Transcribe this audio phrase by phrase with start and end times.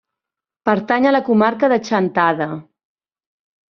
[0.69, 2.51] Pertany a la comarca de Chantada.